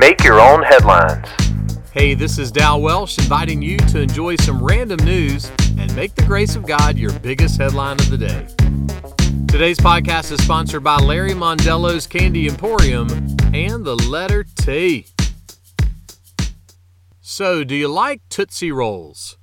[0.00, 1.28] Make your own headlines.
[1.92, 6.22] Hey, this is Dal Welsh inviting you to enjoy some random news and make the
[6.22, 8.46] grace of God your biggest headline of the day.
[9.46, 13.10] Today's podcast is sponsored by Larry Mondello's Candy Emporium
[13.52, 15.04] and the letter T.
[17.20, 19.36] So, do you like Tootsie Rolls?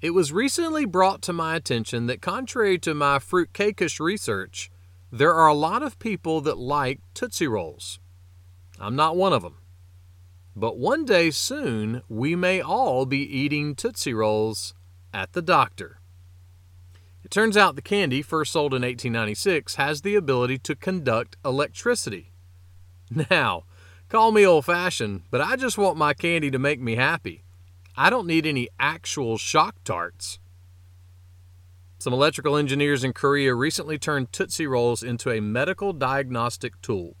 [0.00, 4.70] It was recently brought to my attention that, contrary to my fruitcakeish research,
[5.10, 8.00] there are a lot of people that like Tootsie Rolls.
[8.80, 9.58] I'm not one of them.
[10.54, 14.74] But one day soon, we may all be eating Tootsie Rolls
[15.12, 15.98] at the doctor.
[17.24, 22.32] It turns out the candy, first sold in 1896, has the ability to conduct electricity.
[23.30, 23.64] Now,
[24.08, 27.44] call me old fashioned, but I just want my candy to make me happy.
[27.96, 30.38] I don't need any actual shock tarts.
[31.98, 37.16] Some electrical engineers in Korea recently turned Tootsie Rolls into a medical diagnostic tool.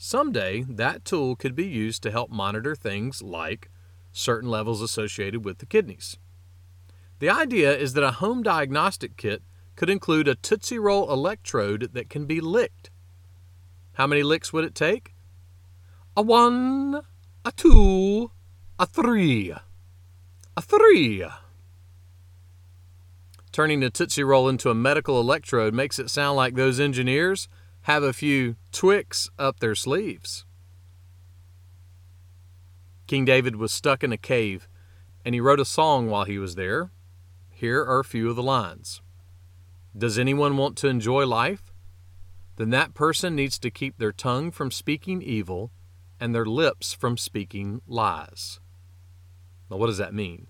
[0.00, 3.68] Someday, that tool could be used to help monitor things like
[4.12, 6.16] certain levels associated with the kidneys.
[7.18, 9.42] The idea is that a home diagnostic kit
[9.74, 12.90] could include a Tootsie Roll electrode that can be licked.
[13.94, 15.16] How many licks would it take?
[16.16, 17.00] A one,
[17.44, 18.30] a two,
[18.78, 19.52] a three,
[20.56, 21.24] a three.
[23.50, 27.48] Turning a Tootsie Roll into a medical electrode makes it sound like those engineers
[27.88, 30.44] have a few Twix up their sleeves.
[33.06, 34.68] King David was stuck in a cave,
[35.24, 36.90] and he wrote a song while he was there.
[37.48, 39.00] Here are a few of the lines
[39.96, 41.72] Does anyone want to enjoy life?
[42.56, 45.70] Then that person needs to keep their tongue from speaking evil
[46.20, 48.60] and their lips from speaking lies.
[49.70, 50.48] Now, what does that mean?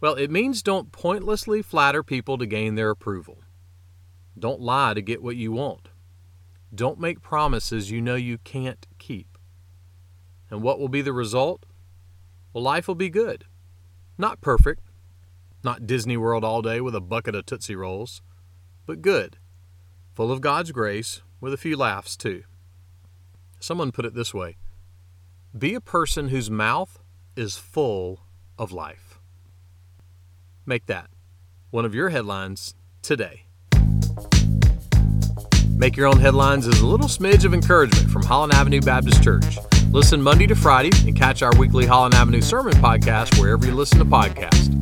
[0.00, 3.44] Well, it means don't pointlessly flatter people to gain their approval.
[4.36, 5.90] Don't lie to get what you want.
[6.78, 9.36] Don't make promises you know you can't keep.
[10.48, 11.66] And what will be the result?
[12.52, 13.46] Well, life will be good.
[14.16, 14.84] Not perfect,
[15.64, 18.22] not Disney World all day with a bucket of Tootsie Rolls,
[18.86, 19.38] but good,
[20.14, 22.44] full of God's grace with a few laughs too.
[23.58, 24.56] Someone put it this way
[25.58, 27.00] Be a person whose mouth
[27.34, 28.20] is full
[28.56, 29.18] of life.
[30.64, 31.10] Make that
[31.70, 33.47] one of your headlines today.
[35.78, 39.58] Make Your Own Headlines is a little smidge of encouragement from Holland Avenue Baptist Church.
[39.92, 44.00] Listen Monday to Friday and catch our weekly Holland Avenue Sermon podcast wherever you listen
[44.00, 44.74] to podcasts.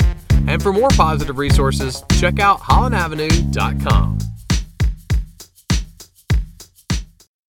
[0.48, 4.25] And for more positive resources, check out hollandavenue.com.